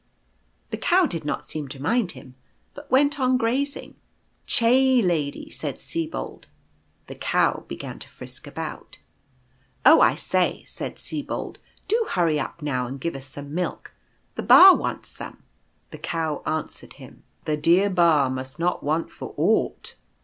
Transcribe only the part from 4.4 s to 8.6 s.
Chay, Lady," said Sibold. The Cow began to frisk